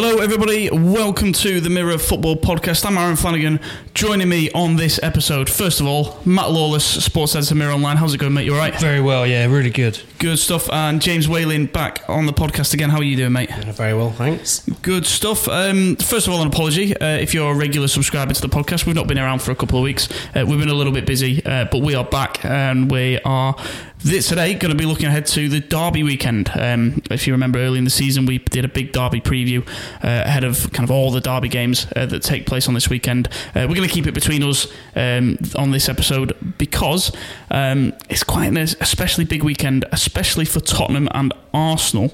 [0.00, 0.70] Hello, everybody.
[0.70, 2.86] Welcome to the Mirror Football Podcast.
[2.86, 3.58] I'm Aaron Flanagan.
[3.94, 7.96] Joining me on this episode, first of all, Matt Lawless, Sports Editor Mirror Online.
[7.96, 8.44] How's it going, mate?
[8.44, 8.78] You all right?
[8.78, 10.00] Very well, yeah, really good.
[10.20, 10.70] Good stuff.
[10.70, 12.90] And James Whaling back on the podcast again.
[12.90, 13.50] How are you doing, mate?
[13.52, 14.60] Very well, thanks.
[14.82, 15.48] Good stuff.
[15.48, 18.86] Um, first of all, an apology uh, if you're a regular subscriber to the podcast.
[18.86, 20.08] We've not been around for a couple of weeks.
[20.32, 23.56] Uh, we've been a little bit busy, uh, but we are back and we are
[24.04, 26.50] this today going to be looking ahead to the Derby weekend.
[26.54, 29.66] Um, if you remember early in the season, we did a big Derby preview
[30.04, 32.88] uh, ahead of kind of all the Derby games uh, that take place on this
[32.88, 33.28] weekend.
[33.54, 37.14] Uh, we're going to keep it between us um, on this episode because
[37.50, 42.12] um, it's quite an especially big weekend, especially for Tottenham and Arsenal.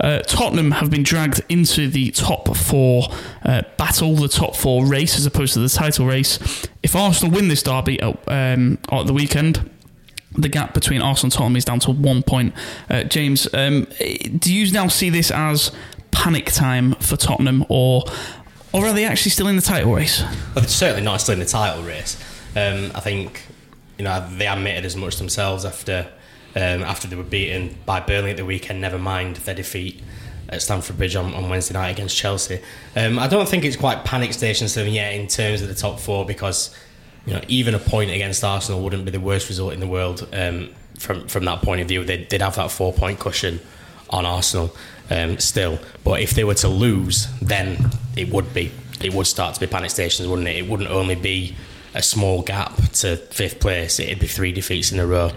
[0.00, 3.08] Uh, Tottenham have been dragged into the top four
[3.44, 6.66] uh, battle, the top four race, as opposed to the title race.
[6.82, 9.70] If Arsenal win this derby at, um, at the weekend,
[10.36, 12.54] the gap between Arsenal and Tottenham is down to one point.
[12.88, 13.86] Uh, James, um,
[14.38, 15.72] do you now see this as
[16.10, 18.04] panic time for Tottenham, or
[18.72, 20.22] or are they actually still in the title race?
[20.22, 22.18] Well, they're certainly not still in the title race.
[22.54, 23.42] Um, I think
[23.98, 26.08] you know they admitted as much themselves after
[26.54, 28.80] um, after they were beaten by Burnley at the weekend.
[28.80, 30.02] Never mind their defeat
[30.48, 32.60] at Stamford Bridge on, on Wednesday night against Chelsea.
[32.94, 35.98] Um, I don't think it's quite panic station them yet in terms of the top
[35.98, 36.74] four because
[37.26, 40.26] you know even a point against Arsenal wouldn't be the worst result in the world
[40.32, 42.04] um, from from that point of view.
[42.04, 43.60] They'd, they'd have that four point cushion
[44.10, 44.74] on Arsenal
[45.10, 48.70] um, still, but if they were to lose, then it would be
[49.02, 50.56] it would start to be panic stations, wouldn't it?
[50.56, 51.56] It wouldn't only be
[51.94, 55.32] a small gap to fifth place; it'd be three defeats in a row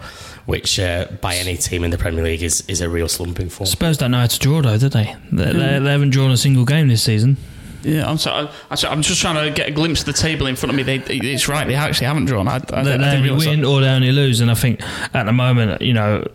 [0.50, 3.68] which uh, by any team in the Premier League is, is a real slumping form.
[3.68, 5.16] Spurs don't know how to draw though, do they?
[5.32, 5.54] They, mm.
[5.54, 7.38] they, they haven't drawn a single game this season.
[7.84, 8.50] Yeah, I'm sorry.
[8.70, 10.84] I'm just trying to get a glimpse of the table in front of me.
[10.84, 12.48] They, it's right; they actually haven't drawn.
[12.48, 14.82] I, I, they, I only win or they only lose, and I think
[15.14, 16.26] at the moment, you know,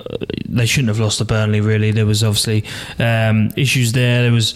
[0.49, 1.61] they shouldn't have lost to Burnley.
[1.61, 2.65] Really, there was obviously
[2.99, 4.23] um, issues there.
[4.23, 4.55] There was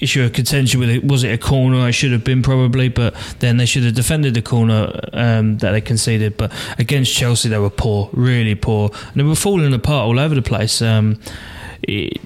[0.00, 1.04] issue of contention with it.
[1.04, 1.88] Was it a corner?
[1.88, 5.72] It should have been probably, but then they should have defended the corner um, that
[5.72, 6.36] they conceded.
[6.36, 10.34] But against Chelsea, they were poor, really poor, and they were falling apart all over
[10.34, 10.82] the place.
[10.82, 11.20] Um,
[11.82, 12.20] it,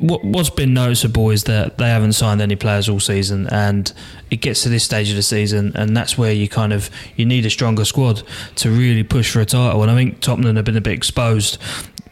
[0.00, 3.92] what, what's been noticeable is that they haven't signed any players all season, and
[4.30, 7.26] it gets to this stage of the season, and that's where you kind of you
[7.26, 8.22] need a stronger squad
[8.56, 9.82] to really push for a title.
[9.82, 11.60] And I think Tottenham have been a bit exposed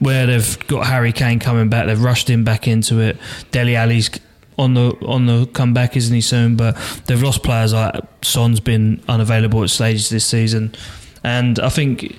[0.01, 3.17] where they've got Harry Kane coming back, they've rushed him back into it.
[3.51, 4.11] Dele Alli's
[4.59, 6.57] on the on the comeback, isn't he soon?
[6.57, 10.75] But they've lost players like Son's been unavailable at stages this season,
[11.25, 12.17] and I think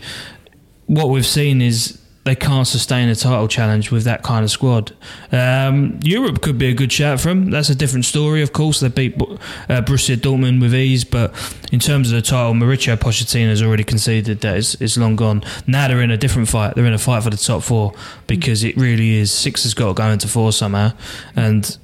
[0.87, 4.91] what we've seen is they can't sustain a title challenge with that kind of squad.
[5.31, 7.49] Um, Europe could be a good shout for them.
[7.49, 8.81] That's a different story, of course.
[8.81, 11.33] They beat uh, Borussia Dortmund with ease, but
[11.71, 15.43] in terms of the title, Mauricio Pochettino has already conceded that it's, it's, long gone.
[15.65, 16.75] Now they're in a different fight.
[16.75, 17.93] They're in a fight for the top four
[18.27, 19.31] because it really is.
[19.31, 20.91] Six has got to go into four somehow,
[21.35, 21.77] and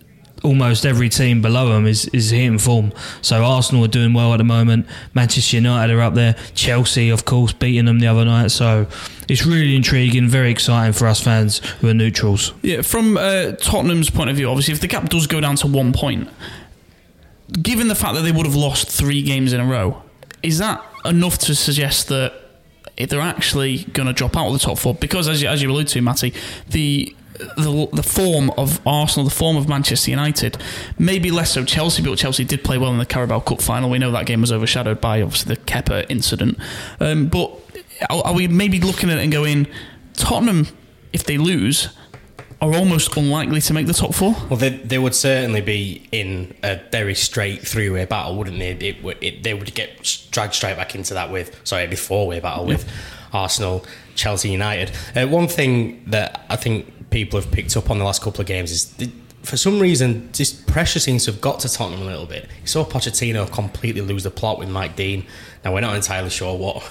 [0.43, 2.93] almost every team below them is, is hitting form.
[3.21, 4.85] So Arsenal are doing well at the moment.
[5.13, 6.35] Manchester United are up there.
[6.53, 8.51] Chelsea, of course, beating them the other night.
[8.51, 8.87] So
[9.27, 12.53] it's really intriguing, very exciting for us fans who are neutrals.
[12.61, 15.67] Yeah, from uh, Tottenham's point of view, obviously, if the gap does go down to
[15.67, 16.29] one point,
[17.61, 20.01] given the fact that they would have lost three games in a row,
[20.43, 22.33] is that enough to suggest that
[22.97, 24.93] they're actually going to drop out of the top four?
[24.93, 26.33] Because as you, as you alluded to, Matty,
[26.69, 30.57] the the, the form of Arsenal, the form of Manchester United,
[30.97, 33.89] maybe less so Chelsea, but Chelsea did play well in the Carabao Cup final.
[33.89, 36.57] We know that game was overshadowed by obviously the Kepa incident.
[36.99, 37.51] Um, but
[38.09, 39.67] are, are we maybe looking at it and going,
[40.13, 40.67] Tottenham,
[41.13, 41.89] if they lose,
[42.61, 44.35] are almost unlikely to make the top four?
[44.49, 48.71] Well, they, they would certainly be in a very straight three way battle, wouldn't they?
[48.71, 52.39] It, it, they would get dragged straight back into that with, sorry, a four way
[52.39, 52.89] battle with
[53.33, 53.85] Arsenal,
[54.15, 54.91] Chelsea, United.
[55.15, 58.47] Uh, one thing that I think people have picked up on the last couple of
[58.47, 59.09] games is
[59.43, 62.47] for some reason this pressure seems to have got to Tottenham a little bit.
[62.61, 65.25] You saw Pochettino completely lose the plot with Mike Dean.
[65.63, 66.83] Now we're not entirely sure what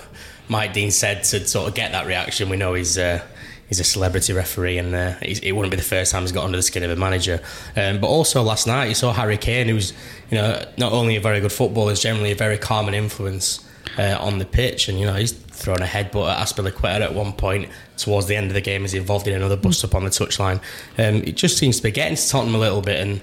[0.48, 2.48] Mike Dean said to sort of get that reaction.
[2.48, 3.22] We know he's uh,
[3.68, 6.56] he's a celebrity referee, and uh, it wouldn't be the first time he's got under
[6.56, 7.40] the skin of a manager.
[7.76, 9.92] Um, but also last night, you saw Harry Kane, who's
[10.30, 13.64] you know not only a very good footballer, is generally a very calming influence
[13.98, 17.32] uh, on the pitch, and you know he's thrown a headbutt at Azpilicueta at one
[17.32, 18.84] point towards the end of the game.
[18.84, 20.60] Is involved in another bust up on the touchline.
[20.98, 23.20] Um, it just seems to be getting to Tottenham a little bit, and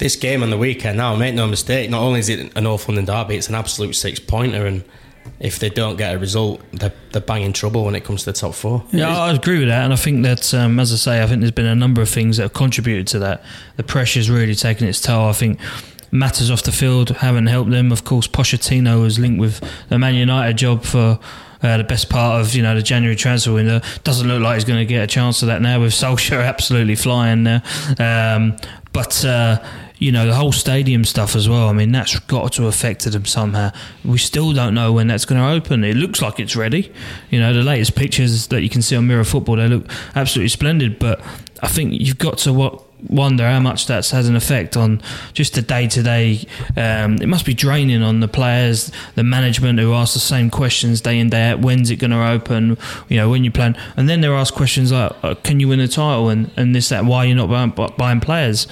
[0.00, 2.88] this game on the weekend now, make no mistake, not only is it an North
[2.88, 4.82] London derby, it's an absolute six pointer, and
[5.38, 8.38] if they don't get a result, they're, they're banging trouble when it comes to the
[8.38, 8.82] top four.
[8.92, 11.40] Yeah, I agree with that, and I think that, um, as I say, I think
[11.40, 13.44] there's been a number of things that have contributed to that.
[13.76, 15.28] The pressure's really taken its toll.
[15.28, 15.60] I think
[16.10, 17.92] matters off the field haven't helped them.
[17.92, 21.20] Of course, Pochettino was linked with the Man United job for.
[21.62, 24.64] Uh, the best part of you know the January transfer window doesn't look like he's
[24.64, 27.62] going to get a chance of that now with Solskjaer absolutely flying there.
[27.98, 28.56] Um,
[28.92, 29.62] but uh,
[30.00, 31.68] you know, the whole stadium stuff as well.
[31.68, 33.70] I mean, that's got to have affected them somehow.
[34.02, 35.84] We still don't know when that's going to open.
[35.84, 36.90] It looks like it's ready.
[37.30, 39.84] You know, the latest pictures that you can see on Mirror Football, they look
[40.16, 40.98] absolutely splendid.
[40.98, 41.20] But
[41.62, 45.00] I think you've got to what wonder how much that's has an effect on
[45.32, 46.44] just the day to day.
[46.76, 51.18] It must be draining on the players, the management who ask the same questions day
[51.18, 51.60] in day out.
[51.60, 52.76] When's it going to open?
[53.08, 55.80] You know, when you plan, and then they're asked questions like, uh, "Can you win
[55.80, 57.04] a title?" and and this that.
[57.04, 58.66] Why you're you not buying, buying players?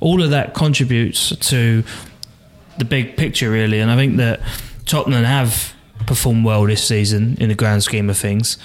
[0.00, 1.84] All of that contributes to
[2.78, 3.80] the big picture, really.
[3.80, 4.40] And I think that
[4.86, 5.74] Tottenham have
[6.06, 8.58] performed well this season in the grand scheme of things,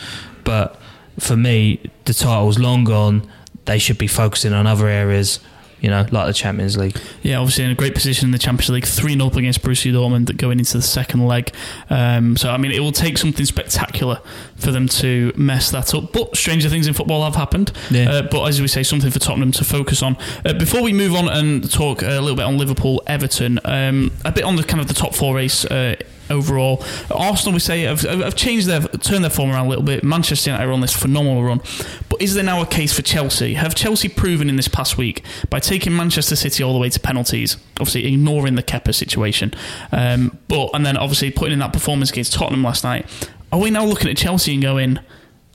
[0.44, 0.80] but
[1.20, 3.30] for me, the title's long gone
[3.70, 5.40] they should be focusing on other areas
[5.82, 6.98] you know, like the Champions League.
[7.22, 10.36] Yeah, obviously in a great position in the Champions League, 3 0 against Borussia Dortmund
[10.38, 11.54] going into the second leg.
[11.90, 14.20] Um, so, I mean, it will take something spectacular
[14.58, 16.12] for them to mess that up.
[16.12, 17.72] But stranger things in football have happened.
[17.90, 18.12] Yeah.
[18.12, 20.18] Uh, but as we say, something for Tottenham to focus on.
[20.46, 24.32] Uh, before we move on and talk a little bit on Liverpool Everton, um, a
[24.32, 25.64] bit on the kind of the top four race.
[25.64, 25.96] Uh,
[26.30, 26.84] overall.
[27.12, 30.04] Arsenal, we say, have, have changed their turned their form around a little bit.
[30.04, 31.62] Manchester United are on this phenomenal run,
[32.10, 33.54] but is there now a case for Chelsea?
[33.56, 37.00] Have Chelsea proven in this past week by taking Manchester City all the way to
[37.00, 39.54] penalties, obviously ignoring the Kepa situation,
[39.92, 43.06] um, but and then obviously putting in that performance against Tottenham last night?
[43.52, 45.00] Are we now looking at Chelsea and going,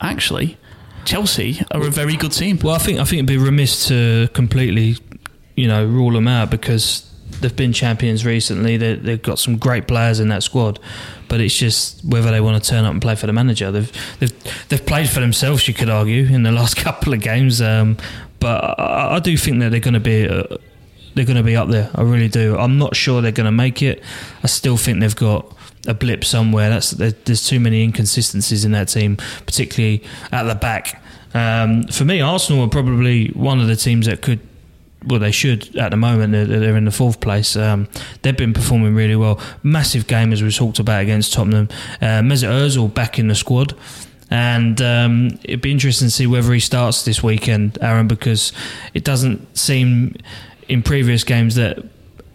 [0.01, 0.59] actually?
[1.05, 2.59] Chelsea are a very good team.
[2.63, 4.97] Well, I think I think it'd be remiss to completely,
[5.55, 7.09] you know, rule them out because
[7.45, 8.79] they've been champions recently.
[8.79, 10.81] They, have got some great players in that squad,
[11.29, 13.71] but it's just whether they want to turn up and play for the manager.
[13.71, 17.61] They've they've, they've played for themselves, you could argue, in the last couple of games.
[17.61, 17.99] Um,
[18.41, 20.27] but I, I, do think that they're going to be.
[20.27, 20.57] Uh,
[21.15, 21.91] they're going to be up there.
[21.95, 22.59] I really do.
[22.59, 24.03] I'm not sure they're going to make it.
[24.43, 25.47] I still think they've got
[25.87, 26.71] a blip somewhere.
[26.71, 30.03] That's there's too many inconsistencies in that team, particularly
[30.33, 31.01] at the back.
[31.33, 34.41] Um, for me, Arsenal are probably one of the teams that could
[35.07, 36.33] well, they should at the moment.
[36.33, 37.57] They're, they're in the fourth place.
[37.57, 37.89] Um,
[38.23, 39.41] they've been performing really well.
[39.63, 41.69] Massive game as we talked about against Tottenham.
[42.01, 43.75] Uh, Mesut Ozil back in the squad.
[44.31, 48.53] And um, it'd be interesting to see whether he starts this weekend, Aaron, because
[48.95, 50.17] it doesn't seem
[50.69, 51.79] in previous games that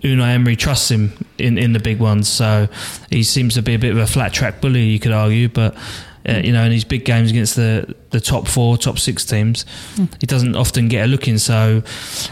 [0.02, 2.30] Unai Emery trusts him in, in the big ones.
[2.30, 2.68] So
[3.10, 5.50] he seems to be a bit of a flat track bully, you could argue.
[5.50, 5.76] But
[6.28, 9.66] uh, you know, in these big games against the, the top four, top six teams,
[9.96, 10.10] mm.
[10.20, 11.40] he doesn't often get a look in.
[11.40, 11.84] So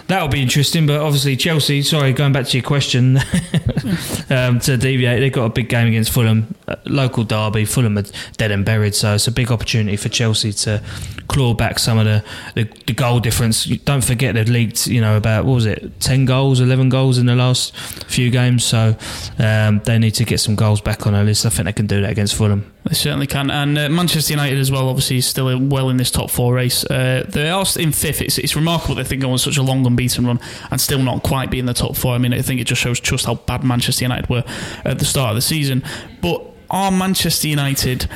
[0.07, 0.87] that'll be interesting.
[0.87, 3.17] But obviously, Chelsea, sorry, going back to your question
[4.29, 7.65] um, to deviate, they've got a big game against Fulham, uh, local derby.
[7.65, 8.05] Fulham are
[8.37, 8.95] dead and buried.
[8.95, 10.81] So it's a big opportunity for Chelsea to
[11.27, 12.23] claw back some of the,
[12.55, 13.65] the, the goal difference.
[13.65, 17.25] Don't forget they've leaked, you know, about, what was it, 10 goals, 11 goals in
[17.25, 17.75] the last
[18.07, 18.63] few games.
[18.63, 18.95] So
[19.39, 21.45] um, they need to get some goals back on their list.
[21.45, 22.71] I think they can do that against Fulham.
[22.85, 23.51] They certainly can.
[23.51, 26.83] And uh, Manchester United as well, obviously, is still well in this top four race.
[26.85, 28.21] Uh, they are in fifth.
[28.21, 30.39] It's, it's remarkable they think on such a long unbeaten run
[30.71, 32.13] and still not quite be in the top four.
[32.13, 34.43] I mean, I think it just shows just how bad Manchester United were
[34.85, 35.83] at the start of the season.
[36.21, 38.09] But are Manchester United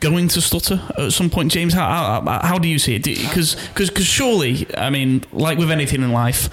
[0.00, 1.72] going to stutter at some point, James?
[1.72, 3.04] How, how, how do you see it?
[3.04, 3.56] Because
[4.06, 6.50] surely, I mean, like with anything in life,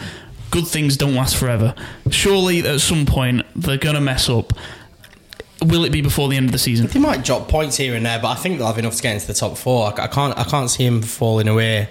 [0.52, 1.76] good things don't last forever.
[2.10, 4.54] Surely, at some point, they're going to mess up
[5.62, 6.88] will it be before the end of the season?
[6.88, 9.13] They might drop points here and there, but I think they'll have enough to get
[9.13, 9.88] into the top four.
[9.88, 11.89] I, can't I can't see him falling away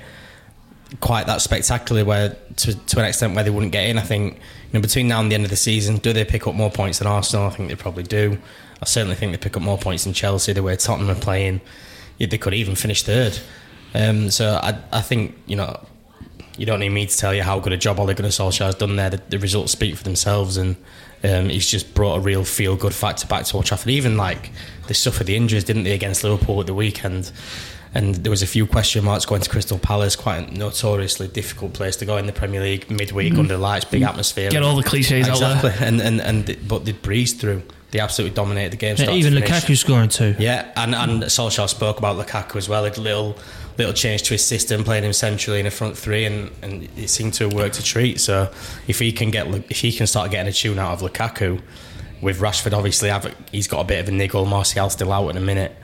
[0.99, 3.99] quite that spectacularly where to, to an extent where they wouldn't get in.
[3.99, 4.41] I think you
[4.75, 6.99] know between now and the end of the season, do they pick up more points
[6.99, 7.47] than Arsenal?
[7.47, 8.39] I think they probably do.
[8.83, 10.53] I certainly think they pick up more points than Chelsea.
[10.53, 11.61] The way Tottenham are playing,
[12.19, 13.39] they could even finish third.
[13.95, 15.81] Um, so I, I think you know
[16.57, 18.75] you don't need me to tell you how good a job Ole Gunnar Solskjaer has
[18.75, 19.11] done there.
[19.11, 20.77] The, the results speak for themselves, and
[21.23, 23.91] um, he's just brought a real feel good factor back to Old Trafford.
[23.91, 24.50] Even like
[24.87, 27.33] they suffered the injuries, didn't they, against Liverpool at the weekend?
[27.93, 31.73] And there was a few question marks going to Crystal Palace, quite a notoriously difficult
[31.73, 33.39] place to go in the Premier League midweek mm.
[33.41, 34.49] under lights, big atmosphere.
[34.49, 35.45] Get all the cliches exactly.
[35.45, 35.89] out there.
[35.89, 37.62] And and and but they breezed through.
[37.91, 38.95] They absolutely dominated the game.
[38.97, 40.37] Yeah, even Lukaku scoring too.
[40.39, 42.87] Yeah, and and Solskjaer spoke about Lukaku as well.
[42.87, 43.37] A little
[43.81, 47.09] little change to his system, playing him centrally in a front three, and, and it
[47.09, 48.21] seemed to have worked a treat.
[48.21, 48.51] So
[48.87, 51.61] if he can get if he can start getting a tune out of Lukaku,
[52.21, 53.11] with Rashford obviously
[53.51, 54.45] he's got a bit of a niggle.
[54.47, 55.75] Martial still out in a minute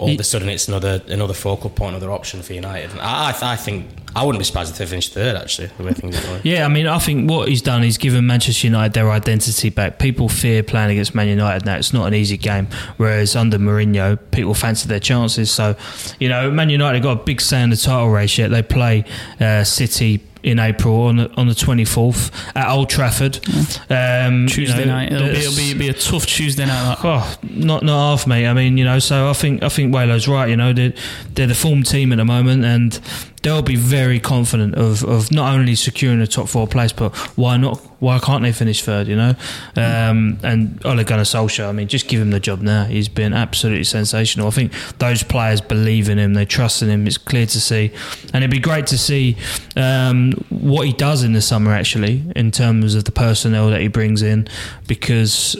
[0.00, 2.90] all of a sudden it's another another focal point, another option for United.
[2.98, 5.36] I, I, I think I wouldn't be surprised if they finished third.
[5.36, 6.40] Actually, the way things are going.
[6.42, 9.98] Yeah, I mean, I think what he's done, is given Manchester United their identity back.
[9.98, 12.66] People fear playing against Man United now; it's not an easy game.
[12.96, 15.50] Whereas under Mourinho, people fancy their chances.
[15.50, 15.76] So,
[16.18, 18.36] you know, Man United got a big say in the title race.
[18.38, 19.04] Yet they play
[19.38, 23.40] uh, City in April on the, on the 24th at Old Trafford.
[23.46, 24.26] Yeah.
[24.26, 25.12] Um, Tuesday you know, night.
[25.12, 26.98] It'll be, it'll be, be, a tough Tuesday night.
[27.02, 28.46] Oh, not not half, mate.
[28.46, 30.48] I mean, you know, so I think I think Walo's right.
[30.48, 30.92] You know, they're,
[31.34, 33.00] they're the form team at the moment, and
[33.42, 37.56] they'll be very confident of, of not only securing a top four place, but why
[37.56, 37.78] not?
[38.00, 39.08] Why can't they finish third?
[39.08, 39.34] You know,
[39.76, 41.68] um, and Ole Gunnar Solskjaer.
[41.68, 42.84] I mean, just give him the job now.
[42.84, 44.46] He's been absolutely sensational.
[44.46, 46.34] I think those players believe in him.
[46.34, 47.06] They trust in him.
[47.06, 47.92] It's clear to see,
[48.32, 49.36] and it'd be great to see
[49.76, 51.72] um, what he does in the summer.
[51.72, 54.48] Actually, in terms of the personnel that he brings in,
[54.86, 55.56] because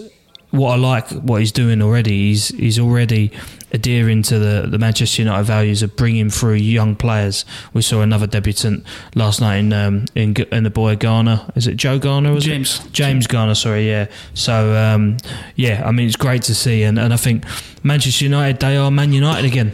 [0.51, 2.29] what I like what he's doing already.
[2.29, 3.33] He's he's already
[3.73, 7.45] adhering to the, the Manchester United values of bringing through young players.
[7.73, 8.85] We saw another debutant
[9.15, 11.47] last night in um, in, in the boy Garner.
[11.55, 12.33] Is it Joe Garner?
[12.33, 12.85] Was James.
[12.85, 12.93] it?
[12.93, 13.55] James Garner?
[13.55, 14.07] Sorry, yeah.
[14.35, 15.17] So um,
[15.57, 17.45] yeah, I mean it's great to see, and, and I think
[17.83, 19.73] Manchester United they are Man United again.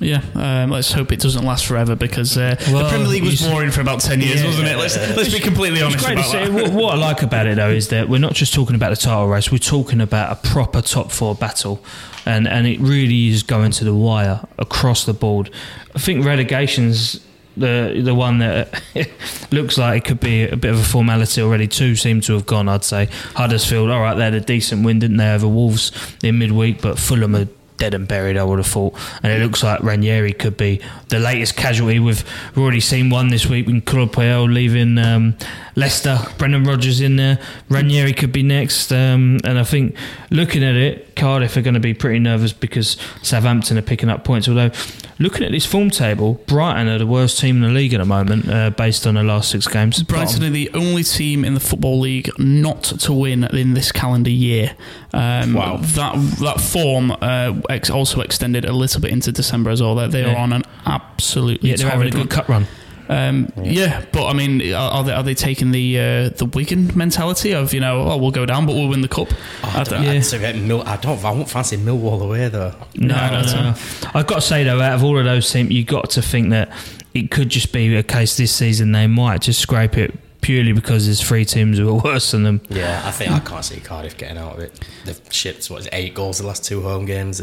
[0.00, 3.40] Yeah, um, let's hope it doesn't last forever because uh, Well, the Premier League was
[3.40, 4.48] boring for about ten years, Yeah.
[4.48, 4.76] wasn't it?
[4.76, 6.52] Let's let's be completely honest about that.
[6.52, 8.96] What, what I like about it though is that we're not just talking about the
[8.96, 11.80] title race; we're talking about a proper top four battle,
[12.26, 15.50] and and it really is going to the wire across the board.
[15.94, 17.24] I think relegation's
[17.56, 18.82] the the one that
[19.50, 21.68] looks like it could be a bit of a formality already.
[21.68, 22.68] Two seem to have gone.
[22.68, 23.90] I'd say Huddersfield.
[23.90, 27.36] All right, they had a decent win, didn't they, over Wolves in midweek, but Fulham
[27.36, 28.94] are dead and buried, I would have thought.
[29.22, 31.98] And it looks like Ranieri could be the latest casualty.
[31.98, 32.24] We've
[32.56, 35.36] already seen one this week with Claude Puel leaving um,
[35.76, 37.38] Leicester, Brendan Rodgers in there.
[37.68, 38.92] Ranieri could be next.
[38.92, 39.96] Um, and I think
[40.30, 44.24] looking at it, Cardiff are going to be pretty nervous because Southampton are picking up
[44.24, 44.48] points.
[44.48, 44.70] Although,
[45.18, 48.04] looking at this form table, Brighton are the worst team in the league at the
[48.04, 50.02] moment uh, based on the last six games.
[50.02, 50.44] Brighton Bottom.
[50.44, 54.76] are the only team in the football league not to win in this calendar year.
[55.14, 55.76] Um, Wow.
[55.80, 59.94] That that form uh, ex- also extended a little bit into December as well.
[59.94, 62.66] They, they are on an absolutely Yeah, they're having a torrid good cut run.
[63.06, 64.02] Um, yeah.
[64.12, 67.74] but I mean, are, are they are they taking the uh, the Wigan mentality of
[67.74, 69.28] you know, oh, we'll go down, but we'll win the cup?
[69.62, 70.10] I I, don't- Yeah.
[70.12, 71.22] I'd say Mil- I don't.
[71.24, 72.72] I won't fancy Millwall away though.
[72.96, 73.74] No, No, no, no, no.
[74.14, 76.22] I've got to say though, out of all of those teams, you have got to
[76.22, 76.70] think that
[77.12, 80.12] it could just be a case this season they might just scrape it
[80.44, 82.60] purely because there's three teams who worse than them.
[82.68, 84.78] Yeah, I think I can't see Cardiff getting out of it.
[85.06, 87.40] They've shipped what eight goals the last two home games.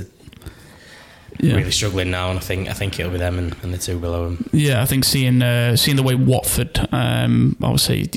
[1.41, 1.55] Yeah.
[1.55, 4.00] really struggling now, and I think I think it'll be them and, and the two
[4.00, 4.50] below them.
[4.51, 8.10] Yeah, I think seeing uh, seeing the way Watford, um, obviously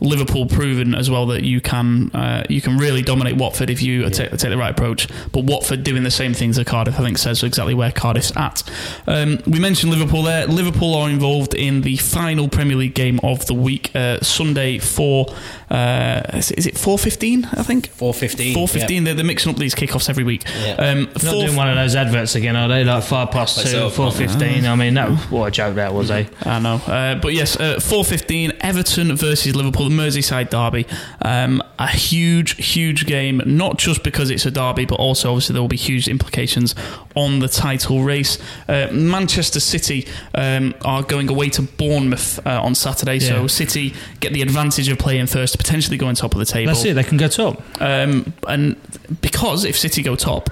[0.00, 4.08] Liverpool proven as well that you can uh, you can really dominate Watford if you
[4.10, 5.08] take, take the right approach.
[5.32, 8.62] But Watford doing the same things at Cardiff, I think, says exactly where Cardiff's at.
[9.06, 10.46] Um, we mentioned Liverpool there.
[10.46, 15.26] Liverpool are involved in the final Premier League game of the week, uh, Sunday for
[15.70, 17.44] uh, is it- is it four fifteen?
[17.52, 18.54] I think Four fifteen.
[18.54, 19.04] four fifteen.
[19.04, 20.44] They're, they're mixing up these kickoffs every week.
[20.64, 20.72] Yeah.
[20.74, 22.84] Um, Not four- doing one of those adverts again, are they?
[22.84, 24.14] Like five past Let's two, hope four not.
[24.14, 24.66] fifteen.
[24.66, 26.24] I mean, that what a joke that was, eh?
[26.42, 26.76] I know.
[26.86, 30.86] Uh, but yes, uh, 4.15, Everton versus Liverpool, the Merseyside derby.
[31.22, 35.62] Um, a huge, huge game, not just because it's a derby, but also obviously there
[35.62, 36.74] will be huge implications
[37.14, 38.38] on the title race.
[38.68, 44.32] Uh, Manchester City um, are going away to Bournemouth uh, on Saturday, so City get
[44.32, 46.72] the advantage of playing first, to potentially go on top of the table.
[46.72, 46.94] That's it.
[46.94, 47.62] They can go top.
[47.80, 48.76] Um, and
[49.20, 50.50] because if City go top,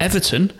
[0.00, 0.52] Everton,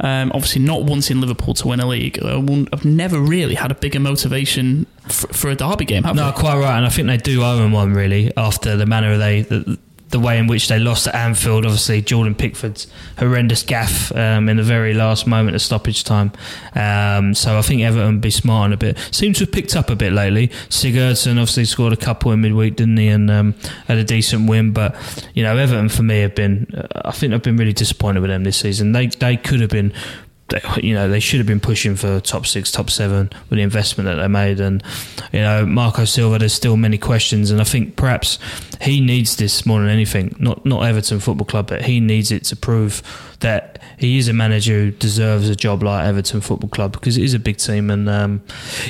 [0.00, 3.70] um, obviously not wanting Liverpool to win a league, uh, won't- have never really had
[3.70, 6.32] a bigger motivation f- for a derby game, have No, they?
[6.32, 9.42] quite right, and I think they do owe them one really after the manner they
[9.42, 9.78] the,
[10.10, 11.64] the way in which they lost at Anfield.
[11.64, 12.86] Obviously, Jordan Pickford's
[13.18, 16.32] horrendous gaff um, in the very last moment of stoppage time.
[16.74, 18.98] Um, so I think Everton be smart on a bit.
[19.10, 20.48] Seems to have picked up a bit lately.
[20.68, 23.08] Sigurdsson obviously scored a couple in midweek, didn't he?
[23.08, 23.54] And um,
[23.86, 24.72] had a decent win.
[24.72, 24.96] But
[25.34, 26.66] you know, Everton for me have been.
[26.76, 28.92] Uh, I think I've been really disappointed with them this season.
[28.92, 29.92] They they could have been
[30.50, 33.62] they, you know they should have been pushing for top six, top seven with the
[33.62, 34.82] investment that they made, and
[35.32, 36.38] you know Marco Silva.
[36.38, 38.38] There's still many questions, and I think perhaps
[38.80, 40.34] he needs this more than anything.
[40.38, 43.02] Not not Everton Football Club, but he needs it to prove
[43.40, 47.24] that he is a manager who deserves a job like Everton Football Club because it
[47.24, 48.42] is a big team, and um,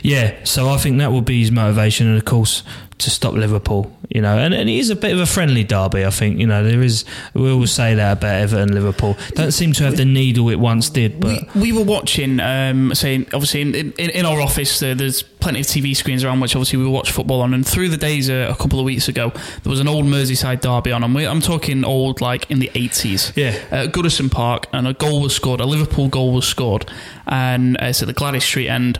[0.02, 0.34] yeah.
[0.44, 2.62] So I think that will be his motivation, and of course
[3.00, 3.96] to stop Liverpool.
[4.08, 6.04] You know, and, and it is a bit of a friendly derby.
[6.04, 7.04] I think you know there is.
[7.34, 9.16] We always say that about Everton, Liverpool.
[9.34, 11.54] Don't seem to have the needle it once did, but.
[11.54, 15.60] we, we were watching, um, saying obviously in, in, in our office uh, there's plenty
[15.60, 17.54] of TV screens around which obviously we watch football on.
[17.54, 20.60] And through the days uh, a couple of weeks ago, there was an old Merseyside
[20.60, 23.36] derby on, and we, I'm talking old like in the 80s.
[23.36, 23.58] Yeah.
[23.70, 25.60] at Goodison Park, and a goal was scored.
[25.60, 26.90] A Liverpool goal was scored,
[27.26, 28.98] and uh, it's at the Gladys Street end.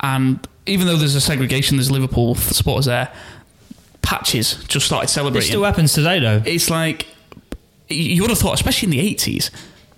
[0.00, 3.12] And even though there's a segregation, there's Liverpool supporters there.
[4.02, 5.46] Patches just started celebrating.
[5.48, 6.42] It still happens today, though.
[6.44, 7.06] it's like
[7.88, 9.50] you would have thought, especially in the eighties,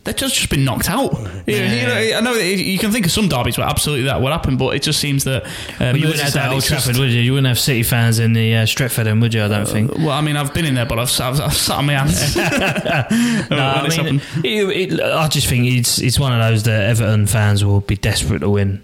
[0.05, 1.13] they've just just been knocked out.
[1.47, 4.21] You know, you know, I know you can think of some derbies where absolutely that
[4.21, 6.69] would happen, but it just seems that uh, But you wouldn't have that Old it's
[6.69, 7.21] just- Trafford, would you?
[7.21, 9.45] You wouldn't have City fans in the uh, Stretford end, would you?
[9.45, 9.93] I don't think.
[9.95, 11.93] Well, I mean, I've been in there, but I've, sat- I've, I've sat on my
[11.95, 12.37] hands.
[13.51, 17.27] No, I mean, it, it, I just think it's it's one of those that Everton
[17.29, 18.83] fans will be desperate to win.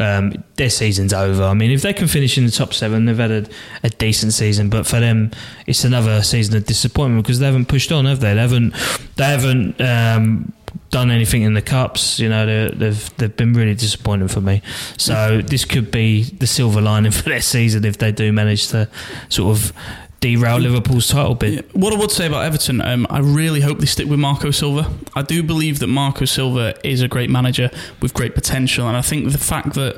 [0.00, 1.42] Um, their season's over.
[1.44, 3.46] I mean, if they can finish in the top seven, they've had a,
[3.82, 4.70] a decent season.
[4.70, 5.30] But for them,
[5.66, 8.34] it's another season of disappointment because they haven't pushed on, have they?
[8.34, 8.74] They haven't.
[9.16, 9.80] They haven't.
[9.80, 10.52] Um,
[10.90, 14.60] done anything in the cups, you know, they've they've been really disappointing for me.
[14.96, 18.88] So this could be the silver lining for their season if they do manage to
[19.28, 19.72] sort of
[20.20, 21.52] derail Liverpool's title bid.
[21.54, 21.62] Yeah.
[21.72, 24.90] What I would say about Everton, um, I really hope they stick with Marco Silva.
[25.14, 29.02] I do believe that Marco Silva is a great manager with great potential, and I
[29.02, 29.96] think the fact that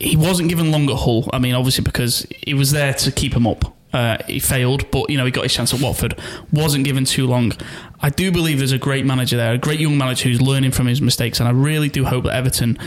[0.00, 3.34] he wasn't given long at Hull, I mean, obviously because he was there to keep
[3.34, 3.74] him up.
[3.92, 6.14] Uh, he failed, but you know he got his chance at Watford.
[6.52, 7.52] wasn't given too long.
[8.02, 10.86] I do believe there's a great manager there, a great young manager who's learning from
[10.86, 12.78] his mistakes, and I really do hope that Everton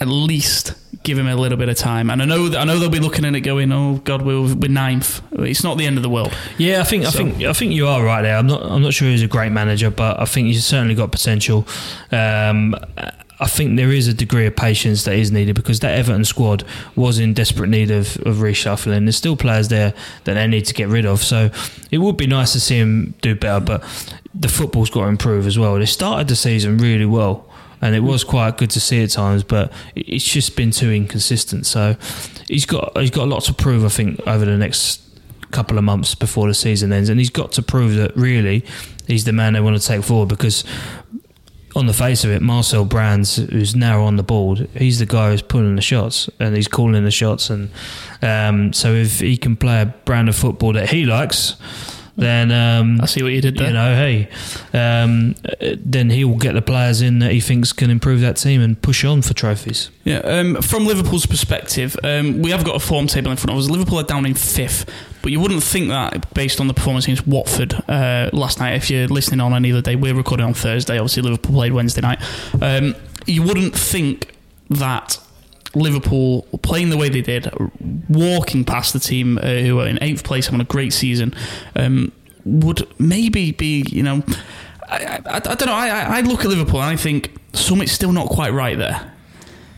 [0.00, 2.10] at least give him a little bit of time.
[2.10, 4.54] And I know that, I know they'll be looking at it going, "Oh God, we're,
[4.54, 5.20] we're ninth.
[5.32, 7.08] It's not the end of the world." Yeah, I think so.
[7.08, 8.36] I think I think you are right there.
[8.36, 11.12] I'm not I'm not sure he's a great manager, but I think he's certainly got
[11.12, 11.66] potential.
[12.10, 12.76] Um,
[13.42, 16.62] I think there is a degree of patience that is needed because that Everton squad
[16.94, 19.04] was in desperate need of, of reshuffling.
[19.04, 19.94] There's still players there
[20.24, 21.24] that they need to get rid of.
[21.24, 21.50] So
[21.90, 23.82] it would be nice to see him do better, but
[24.32, 25.74] the football's got to improve as well.
[25.74, 27.44] They started the season really well
[27.82, 31.66] and it was quite good to see at times, but it's just been too inconsistent.
[31.66, 31.96] So
[32.48, 35.02] he's got he's got a lot to prove, I think, over the next
[35.50, 38.64] couple of months before the season ends, and he's got to prove that really
[39.06, 40.64] he's the man they want to take forward because.
[41.74, 45.30] On the face of it, Marcel Brands, who's now on the board, he's the guy
[45.30, 47.48] who's pulling the shots and he's calling the shots.
[47.48, 47.70] And
[48.20, 51.56] um, so, if he can play a brand of football that he likes,
[52.16, 53.68] then um, I see what you did there.
[53.68, 54.28] You know, hey,
[54.74, 55.34] um,
[55.78, 58.80] then he will get the players in that he thinks can improve that team and
[58.80, 59.90] push on for trophies.
[60.04, 63.64] Yeah, um, from Liverpool's perspective, um, we have got a form table in front of
[63.64, 63.70] us.
[63.70, 64.90] Liverpool are down in fifth,
[65.22, 68.74] but you wouldn't think that based on the performance against Watford uh, last night.
[68.74, 70.98] If you're listening on any other day, we're recording on Thursday.
[70.98, 72.20] Obviously, Liverpool played Wednesday night.
[72.60, 72.94] Um,
[73.26, 74.34] you wouldn't think
[74.68, 75.18] that
[75.74, 77.50] Liverpool playing the way they did,
[78.08, 81.34] walking past the team uh, who are in eighth place, having a great season,
[81.76, 82.12] um,
[82.44, 84.22] would maybe be, you know,
[84.88, 85.74] I, I, I don't know.
[85.74, 89.12] I, I look at Liverpool and I think something's still not quite right there.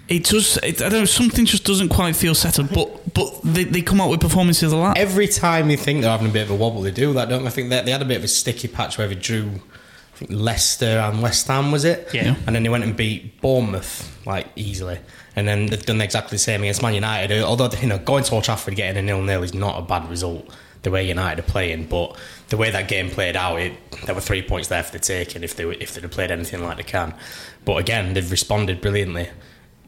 [0.09, 2.71] It just, it, I don't know, something just doesn't quite feel settled.
[2.75, 4.99] But but they, they come out with performances a lot.
[4.99, 7.43] Every time you think they're having a bit of a wobble, they do that, don't
[7.43, 7.49] they?
[7.49, 9.61] I think they, they had a bit of a sticky patch where they drew
[10.15, 12.09] I think Leicester and West Ham was it?
[12.15, 12.37] Yeah.
[12.47, 14.99] And then they went and beat Bournemouth like easily
[15.37, 17.43] and then they've done exactly the same against Man United.
[17.43, 20.09] Although you know going to Old Trafford getting a nil nil is not a bad
[20.09, 20.49] result
[20.83, 22.17] the way United are playing, but
[22.49, 23.73] the way that game played out, it,
[24.05, 26.31] there were three points there for the taking if they were, if they'd have played
[26.31, 27.15] anything like they can.
[27.65, 29.31] But again, they've responded brilliantly.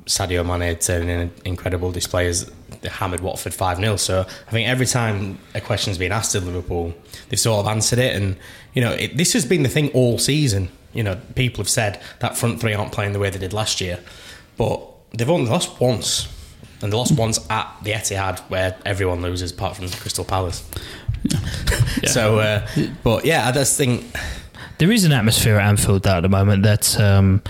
[0.06, 2.46] Sadio Mane turning in incredible displays.
[2.80, 3.96] They hammered Watford 5 0.
[3.96, 6.94] So I think every time a question's been asked of Liverpool,
[7.28, 8.14] they've sort of answered it.
[8.14, 8.36] And,
[8.72, 10.70] you know, it, this has been the thing all season.
[10.92, 13.80] You know, people have said that front three aren't playing the way they did last
[13.80, 13.98] year.
[14.56, 14.80] But
[15.12, 16.28] they've only lost once,
[16.80, 20.68] and they lost once at the Etihad, where everyone loses apart from Crystal Palace.
[21.24, 21.40] Yeah.
[22.02, 22.08] yeah.
[22.08, 22.66] So, uh,
[23.02, 24.04] but yeah, I just think
[24.78, 26.98] there is an atmosphere at Anfield at the moment that.
[27.00, 27.42] Um,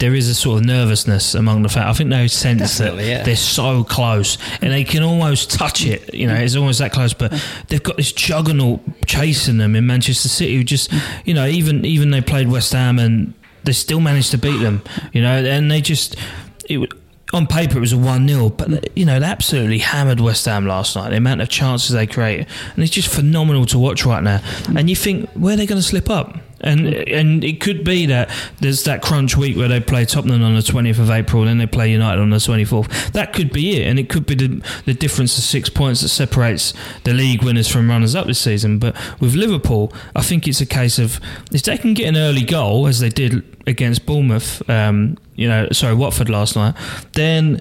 [0.00, 1.86] there is a sort of nervousness among the fans.
[1.86, 3.22] I think they sense Definitely, that yeah.
[3.22, 6.12] they're so close and they can almost touch it.
[6.14, 7.12] You know, it's almost that close.
[7.12, 7.32] But
[7.68, 10.56] they've got this juggernaut chasing them in Manchester City.
[10.56, 10.92] Who just,
[11.24, 13.34] you know, even even they played West Ham and
[13.64, 14.82] they still managed to beat them.
[15.12, 16.16] You know, and they just
[16.64, 16.90] it
[17.32, 20.96] on paper it was a 1-0 but you know they absolutely hammered West Ham last
[20.96, 24.42] night the amount of chances they create and it's just phenomenal to watch right now
[24.76, 28.06] and you think where are they going to slip up and and it could be
[28.06, 31.50] that there's that crunch week where they play Tottenham on the 20th of April and
[31.50, 33.12] then they play United on the 24th.
[33.12, 36.08] That could be it, and it could be the, the difference of six points that
[36.08, 36.72] separates
[37.04, 38.78] the league winners from runners up this season.
[38.78, 41.20] But with Liverpool, I think it's a case of
[41.52, 45.68] if they can get an early goal as they did against Bournemouth, um, you know,
[45.72, 46.74] sorry, Watford last night,
[47.14, 47.60] then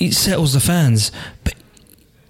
[0.00, 1.10] it settles the fans.
[1.44, 1.54] But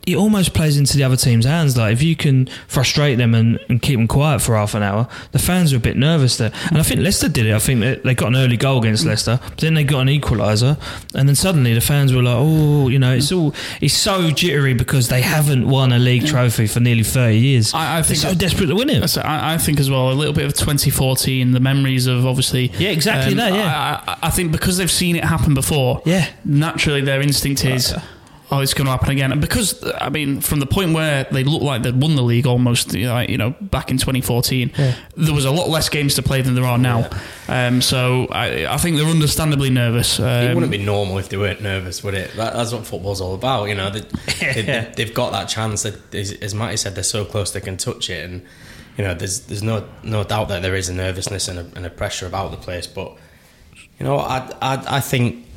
[0.09, 1.77] it almost plays into the other team's hands.
[1.77, 5.07] Like if you can frustrate them and, and keep them quiet for half an hour,
[5.33, 6.51] the fans are a bit nervous there.
[6.69, 7.55] And I think Leicester did it.
[7.55, 10.81] I think they got an early goal against Leicester, but then they got an equaliser,
[11.15, 14.75] and then suddenly the fans were like, "Oh, you know, it's all it's so jittery
[14.75, 17.75] because they haven't won a league trophy for nearly thirty years.
[17.75, 19.19] I, I think They're so desperate to win it.
[19.19, 22.91] I, I, think as well a little bit of 2014, the memories of obviously, yeah,
[22.91, 23.53] exactly um, that.
[23.53, 26.03] Yeah, I, I, think because they've seen it happen before.
[26.05, 27.93] Yeah, naturally their instinct is.
[27.93, 28.03] Uh,
[28.51, 29.33] oh, it's going to happen again.
[29.33, 32.47] And because, I mean, from the point where they looked like they'd won the league
[32.47, 34.95] almost, you know, back in 2014, yeah.
[35.17, 37.01] there was a lot less games to play than there are now.
[37.49, 37.67] Yeah.
[37.67, 40.19] Um, so I, I, think they're understandably nervous.
[40.19, 42.33] Um, it wouldn't be normal if they weren't nervous, would it?
[42.37, 43.69] That, that's what football's all about.
[43.69, 44.01] You know, they,
[44.47, 45.83] have they, got that chance.
[45.83, 48.29] That, as Matty said, they're so close they can touch it.
[48.29, 48.43] And,
[48.97, 51.87] you know, there's there's no no doubt that there is a nervousness and a, and
[51.87, 52.87] a pressure about the place.
[52.87, 53.17] But,
[53.99, 55.48] you know, I, I, I think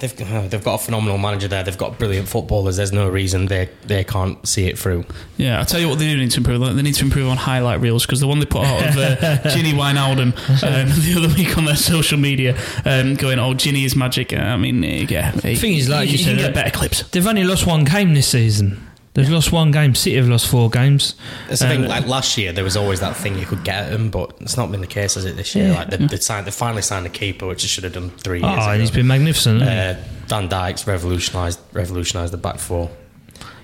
[0.00, 1.62] they've uh, they've got a phenomenal manager there.
[1.62, 2.76] They've got brilliant footballers.
[2.76, 5.04] There's no reason they they can't see it through.
[5.36, 6.62] Yeah, I tell you what they do need to improve.
[6.62, 6.76] on.
[6.76, 9.16] They need to improve on highlight reels because the one they put out of uh,
[9.50, 13.96] Gini Wijnaldum um, the other week on their social media, um, going, "Oh, Gini is
[13.96, 17.02] magic." I mean, yeah, the thing is, like you can said, get uh, better clips.
[17.08, 18.90] They've only lost one game this season.
[19.14, 19.94] They've lost one game.
[19.94, 21.14] City have lost four games.
[21.48, 21.88] It's the Um, thing.
[21.88, 24.56] Like last year, there was always that thing you could get at them, but it's
[24.56, 25.36] not been the case, has it?
[25.36, 25.74] This year, Yeah.
[25.78, 28.40] like they, they signed, they finally signed a keeper, which they should have done three
[28.40, 28.80] years Oh, ago.
[28.80, 29.62] he's been magnificent.
[29.62, 29.94] uh,
[30.26, 32.90] Van Dijk's revolutionised revolutionised the back four.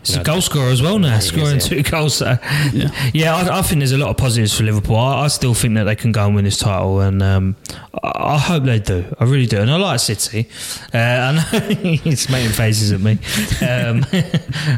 [0.04, 1.58] He's a goal scorer as well now, he is, scoring yeah.
[1.58, 2.16] two goals.
[2.16, 2.38] So.
[3.12, 4.96] Yeah, I, I think there's a lot of positives for Liverpool.
[4.96, 7.56] I, I still think that they can go and win this title, and um,
[8.02, 9.04] I, I hope they do.
[9.18, 9.58] I really do.
[9.58, 10.48] And I like City.
[10.94, 13.18] Uh, I know he's making faces at me,
[13.66, 14.06] um,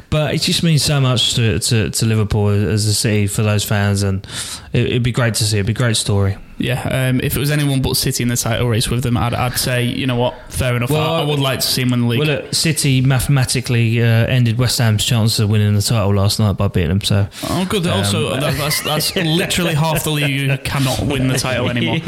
[0.10, 3.64] but it just means so much to, to, to Liverpool as a city for those
[3.64, 4.26] fans, and
[4.72, 5.58] it, it'd be great to see.
[5.58, 6.36] It'd be a great story.
[6.58, 9.34] Yeah, um, if it was anyone but City in the title race with them, I'd,
[9.34, 10.90] I'd say, you know what, fair enough.
[10.90, 12.18] Well, I, I would like to see him win the league.
[12.20, 16.52] Well, look, City mathematically uh, ended West Ham's chances of winning the title last night
[16.56, 17.00] by beating them.
[17.00, 17.86] So Oh, good.
[17.86, 21.98] also, that, that's, that's literally half the league who cannot win the title anymore.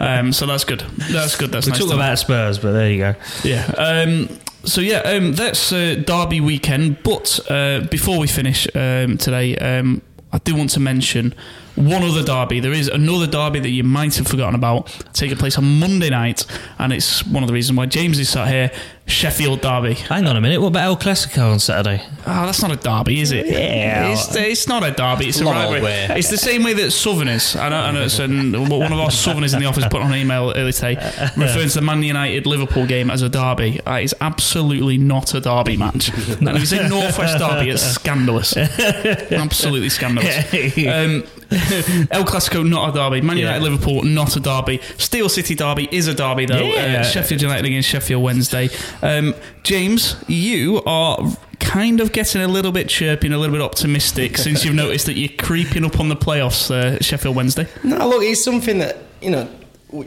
[0.00, 0.80] Um, so that's good.
[1.12, 1.52] That's good.
[1.52, 1.80] That's we nice.
[1.80, 3.14] talk about Spurs, but there you go.
[3.44, 3.66] Yeah.
[3.76, 4.28] Um,
[4.64, 7.02] so yeah, um, that's uh, Derby weekend.
[7.02, 11.34] But uh, before we finish um, today, um, I do want to mention
[11.80, 12.60] one other derby.
[12.60, 16.44] There is another derby that you might have forgotten about taking place on Monday night,
[16.78, 18.70] and it's one of the reasons why James is sat here.
[19.06, 19.94] Sheffield Derby.
[19.94, 20.60] Hang on a minute.
[20.60, 22.00] What about El Clasico on Saturday?
[22.26, 23.44] Ah, that's not a derby, is it?
[23.46, 24.12] Yeah.
[24.12, 25.26] it's, it's not a derby.
[25.28, 25.80] It's a Long rivalry.
[25.82, 26.06] way.
[26.10, 27.56] It's the same way that Southerners.
[27.56, 30.12] I know, I know it's an, one of our Southerners in the office put on
[30.12, 30.94] an email earlier today
[31.36, 33.80] referring to the Man United Liverpool game as a derby.
[33.84, 36.10] It's absolutely not a derby match.
[36.10, 38.56] and if you say Northwest Derby, it's scandalous.
[38.56, 40.30] absolutely scandalous.
[40.90, 41.24] Um,
[42.12, 43.20] El Clasico, not a derby.
[43.20, 43.68] Man United, Yeah.
[43.70, 44.80] Liverpool, not a derby.
[44.98, 46.60] Steel City Derby is a derby, though.
[46.62, 47.00] Yeah.
[47.00, 48.68] Uh, Sheffield United against Sheffield Wednesday.
[49.02, 51.18] Um, James, you are
[51.58, 55.06] kind of getting a little bit chirpy and a little bit optimistic since you've noticed
[55.06, 57.66] that you're creeping up on the playoffs, uh, Sheffield Wednesday.
[57.82, 59.48] No, look, it's something that you know.
[59.90, 60.06] we-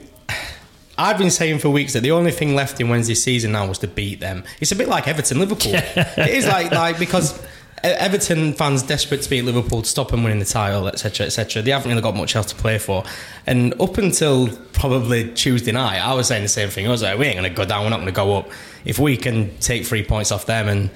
[0.96, 3.80] I've been saying for weeks that the only thing left in Wednesday's season now was
[3.80, 4.44] to beat them.
[4.62, 5.72] It's a bit like Everton, Liverpool.
[5.74, 7.42] it is like like because
[7.84, 11.64] Everton fans desperate to beat Liverpool to stop them winning the title, etc., etc.
[11.64, 13.04] They haven't really got much else to play for.
[13.48, 16.86] And up until probably Tuesday night, I was saying the same thing.
[16.88, 17.84] I was like, we ain't going to go down.
[17.84, 18.50] We're not going to go up.
[18.86, 20.90] If we can take three points off them and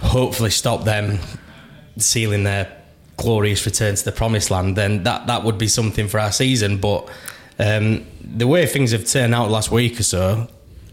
[0.00, 1.18] hopefully stop them
[1.98, 2.70] sealing their
[3.16, 6.78] glorious return to the promised land, then that, that would be something for our season.
[6.78, 7.08] But
[7.58, 10.48] um, the way things have turned out last week or so,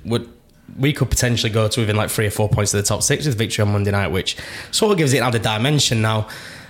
[0.05, 0.29] would
[0.77, 3.25] we could potentially go to within like three or four points of the top six
[3.25, 4.37] with victory on Monday night, which
[4.71, 6.01] sort of gives it another dimension.
[6.01, 6.27] Now,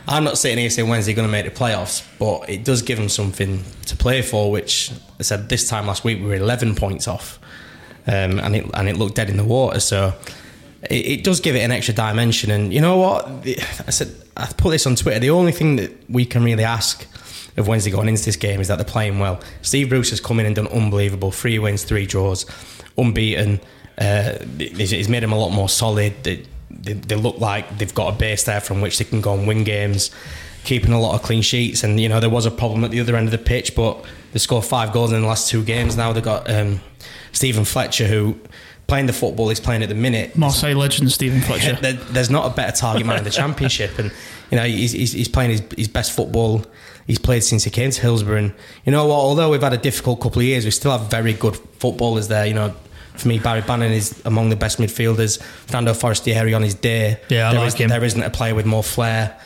[0.07, 2.97] I'm not sitting here saying Wednesday going to make the playoffs, but it does give
[2.97, 4.51] them something to play for.
[4.51, 7.39] Which I said this time last week we were 11 points off,
[8.07, 9.79] um, and it and it looked dead in the water.
[9.79, 10.13] So
[10.89, 12.51] it, it does give it an extra dimension.
[12.51, 13.25] And you know what?
[13.87, 15.19] I said I put this on Twitter.
[15.19, 17.07] The only thing that we can really ask
[17.55, 19.39] of Wednesday going into this game is that they're playing well.
[19.61, 21.31] Steve Bruce has come in and done unbelievable.
[21.31, 22.45] Three wins, three draws,
[22.97, 23.59] unbeaten.
[23.97, 26.13] Uh, made them a lot more solid.
[26.23, 29.35] They, they, they look like they've got a base there from which they can go
[29.35, 30.09] and win games,
[30.63, 31.83] keeping a lot of clean sheets.
[31.83, 34.03] And you know there was a problem at the other end of the pitch, but
[34.31, 35.95] they scored five goals in the last two games.
[35.95, 36.81] Now they've got um,
[37.31, 38.37] Steven Fletcher who.
[38.85, 41.75] Playing the football he's playing at the minute, Marseille legend Steven Fletcher.
[41.81, 44.11] there, there's not a better target man in the championship, and
[44.51, 46.65] you know he's, he's, he's playing his, his best football
[47.07, 48.37] he's played since he came to Hillsborough.
[48.37, 48.53] And
[48.85, 49.15] you know what?
[49.15, 52.45] Although we've had a difficult couple of years, we still have very good footballers there.
[52.45, 52.75] You know,
[53.15, 55.41] for me, Barry Bannan is among the best midfielders.
[55.41, 57.19] Fernando Forestieri on his day.
[57.29, 57.89] Yeah, I there like is- him.
[57.89, 59.39] There isn't a player with more flair.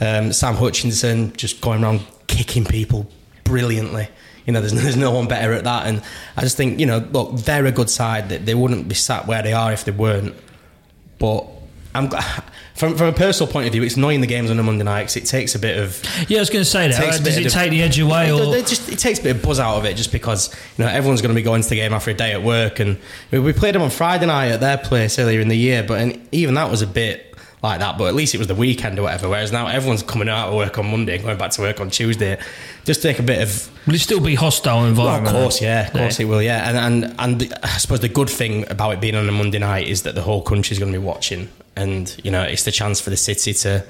[0.00, 3.06] Um, Sam Hutchinson just going around kicking people
[3.44, 4.08] brilliantly.
[4.46, 5.86] You know, there's, there's no one better at that.
[5.86, 6.02] And
[6.36, 8.28] I just think, you know, look, they're a good side.
[8.30, 10.34] That They wouldn't be sat where they are if they weren't.
[11.18, 11.46] But
[11.94, 12.10] I'm
[12.74, 15.02] from from a personal point of view, it's annoying the games on a Monday night
[15.04, 16.98] 'cause it takes a bit of Yeah, I was going to say that.
[17.00, 19.22] Uh, Does it of- take the edge away, it, or it just it takes a
[19.22, 21.62] bit of buzz out of it, just because you know everyone's going to be going
[21.62, 22.98] to the game after a day at work, and
[23.30, 26.00] we, we played them on Friday night at their place earlier in the year, but
[26.00, 27.31] and even that was a bit
[27.62, 27.96] like that.
[27.96, 29.28] But at least it was the weekend or whatever.
[29.28, 31.90] Whereas now everyone's coming out of work on Monday and going back to work on
[31.90, 32.38] Tuesday.
[32.84, 35.92] Just take a bit of will it still be hostile well, of course, yeah, of
[35.92, 36.68] course it will, yeah.
[36.68, 39.58] And and and the, I suppose the good thing about it being on a Monday
[39.58, 42.72] night is that the whole country's going to be watching, and you know it's the
[42.72, 43.84] chance for the city to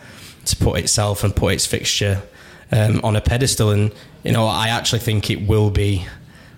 [0.45, 2.23] to put itself and put its fixture
[2.71, 3.71] um, on a pedestal.
[3.71, 3.93] And
[4.25, 6.07] you know, I actually think it will be.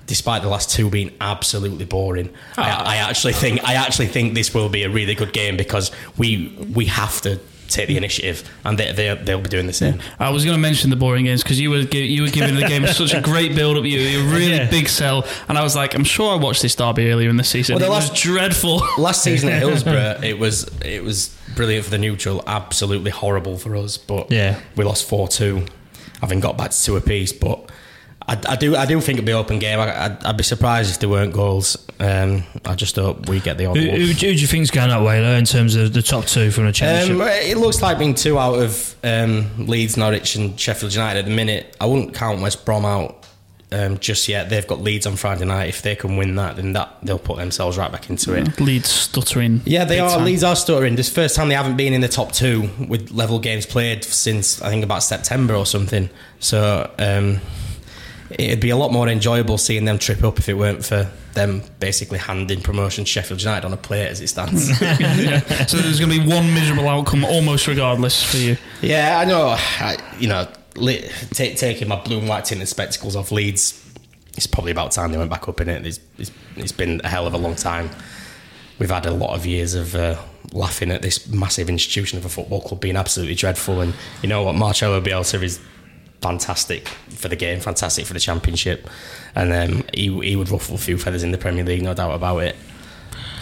[0.06, 2.84] Despite the last two being absolutely boring, I, ah.
[2.84, 6.54] I actually think I actually think this will be a really good game because we
[6.74, 9.98] we have to take the initiative, and they, they they'll be doing the same.
[10.20, 12.66] I was going to mention the boring games because you were you were giving the
[12.68, 13.84] game such a great build up.
[13.84, 14.68] You were really Yeah.
[14.70, 17.42] big sell, and I was like, I'm sure I watched this derby earlier in the
[17.44, 17.74] season.
[17.74, 18.82] Well, the it was last- dreadful.
[18.98, 23.74] Last season at Hillsborough, it was it was brilliant for the neutral, absolutely horrible for
[23.74, 23.96] us.
[23.96, 24.60] But Yeah.
[24.76, 25.64] we lost four two,
[26.20, 27.32] having got back to two apiece.
[27.32, 27.70] But
[28.26, 29.78] I, I do I do think it'd be open game.
[29.78, 31.76] I, I'd, I'd be surprised if there weren't goals.
[32.00, 34.90] Um, I just hope we get the odd Who, who, who do you think's going
[34.90, 37.20] up, Waylo, in terms of the top two from the championship?
[37.20, 41.24] Um, it looks like being two out of um, Leeds, Norwich, and Sheffield United at
[41.26, 41.76] the minute.
[41.80, 43.26] I wouldn't count West Brom out
[43.74, 44.48] um, just yet.
[44.48, 45.68] They've got Leeds on Friday night.
[45.68, 48.60] If they can win that, then that they'll put themselves right back into it.
[48.60, 49.60] Leeds stuttering.
[49.64, 50.08] Yeah, they are.
[50.08, 50.24] time.
[50.24, 50.96] Leeds are stuttering.
[50.96, 54.62] This first time they haven't been in the top two with level games played since
[54.62, 56.08] I think about September or something.
[56.40, 57.40] So um,
[58.30, 61.62] it'd be a lot more enjoyable seeing them trip up if it weren't for them
[61.80, 64.80] basically handing promotion Sheffield United on a plate as it stands.
[64.80, 65.40] yeah.
[65.66, 68.56] So there's going to be one miserable outcome almost regardless for you.
[68.80, 69.56] Yeah, I know.
[69.58, 73.80] I, you know, le- ta taking my blue and white tinted spectacles off Leeds,
[74.36, 75.86] it's probably about time they went back up in it.
[75.86, 77.90] It's, it's, it's been a hell of a long time.
[78.78, 80.20] We've had a lot of years of uh,
[80.52, 83.80] laughing at this massive institution of a football club being absolutely dreadful.
[83.80, 84.54] And you know what?
[84.54, 85.60] Marcelo Bielsa is
[86.24, 88.88] fantastic for the game, fantastic for the championship.
[89.34, 92.14] And um, he, he would ruffle a few feathers in the Premier League, no doubt
[92.14, 92.56] about it.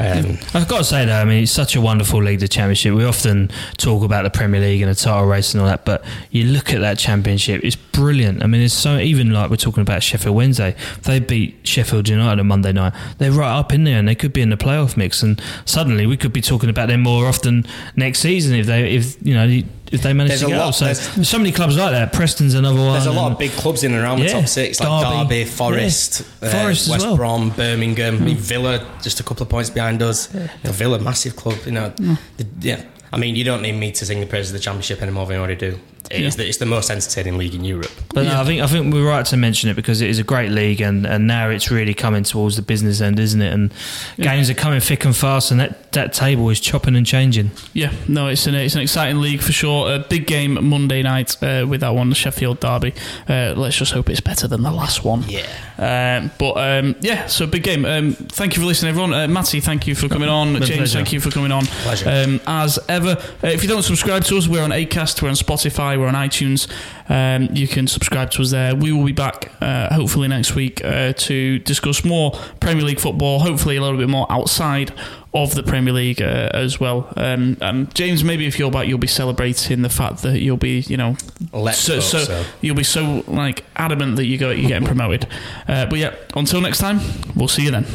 [0.01, 2.95] Um, I've got to say though, I mean, it's such a wonderful league, the Championship.
[2.95, 6.05] We often talk about the Premier League and the title race and all that, but
[6.33, 8.43] you look at that Championship, it's brilliant.
[8.43, 12.41] I mean, it's so even like we're talking about Sheffield Wednesday, they beat Sheffield United
[12.41, 14.97] on Monday night, they're right up in there and they could be in the playoff
[14.97, 15.23] mix.
[15.23, 17.65] And suddenly we could be talking about them more often
[17.95, 19.63] next season if they, if you know,
[19.93, 20.75] if they manage There's to get lot- up.
[20.75, 22.13] So there's- there's so many clubs like that.
[22.13, 22.93] Preston's another one.
[22.95, 25.45] There's a lot of big clubs in and around the top six, like Derby, Derby,
[25.51, 26.49] Forest, yeah.
[26.49, 27.17] uh, Forest as West well.
[27.17, 30.33] Brom, Birmingham, mean, Villa, just a couple of points behind us.
[30.33, 31.59] Know, Villa, massive club.
[31.67, 31.93] You know,
[32.37, 32.83] the, yeah.
[33.13, 35.35] I mean, you don't need me to sing the praises of the Championship anymore than
[35.37, 35.79] you already do.
[36.13, 37.91] It's, the, it's the most entertaining league in Europe.
[38.15, 40.25] But no, I think I think we're right to mention it because it is a
[40.25, 43.53] great league, and, and now it's really coming towards the business end, isn't it?
[43.53, 43.73] And
[44.19, 47.51] games are coming thick and fast, and that, that table is chopping and changing.
[47.73, 49.95] Yeah, no, it's an it's an exciting league for sure.
[49.95, 52.95] A big game Monday night uh, with that one, the Sheffield derby.
[53.29, 55.25] Uh, let's just hope it's better than the last one.
[55.29, 55.47] Yeah.
[55.79, 57.85] Um, but um, yeah, so big game.
[57.85, 59.15] Um, thank you for listening, everyone.
[59.15, 60.53] Uh, Matty, thank you for coming on.
[60.53, 60.99] My James, pleasure.
[60.99, 61.65] thank you for coming on.
[61.67, 62.09] Pleasure.
[62.09, 65.35] Um, as ever, uh, if you don't subscribe to us, we're on Acast, we're on
[65.35, 66.69] Spotify, we're on iTunes.
[67.09, 68.75] Um, you can subscribe to us there.
[68.75, 73.41] We will be back uh, hopefully next week uh, to discuss more Premier League football.
[73.41, 74.93] Hopefully, a little bit more outside
[75.35, 77.13] of the Premier League uh, as well.
[77.17, 80.81] Um, and James, maybe if you're back, you'll be celebrating the fact that you'll be,
[80.81, 81.17] you know,
[81.53, 82.45] Let's so, so, so.
[82.61, 85.27] you'll be so like adamant that you go you're getting promoted.
[85.67, 87.01] Uh, but yeah, until next time,
[87.35, 87.87] we'll see you then.